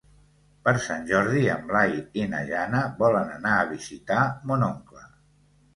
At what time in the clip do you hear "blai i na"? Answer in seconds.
1.73-2.41